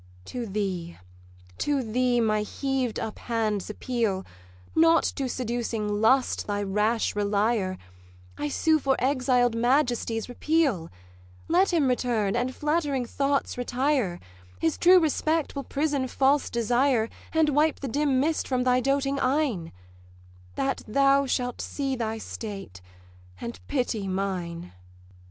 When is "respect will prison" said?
14.99-16.07